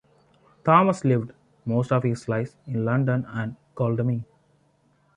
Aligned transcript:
Thomas 0.65 1.05
lived 1.05 1.31
most 1.63 1.91
of 1.91 2.01
his 2.01 2.27
life 2.27 2.55
in 2.65 2.83
London 2.83 3.23
and 3.33 3.55
Godalming. 3.75 4.25